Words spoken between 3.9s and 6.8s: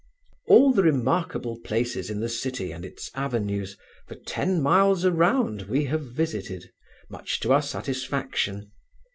for ten miles around, we have visited,